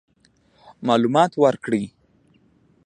معلومات 0.87 1.31
ورکړي. 1.43 1.83